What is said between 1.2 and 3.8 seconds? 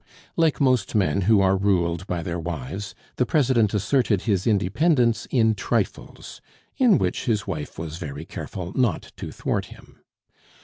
who are ruled by their wives, the President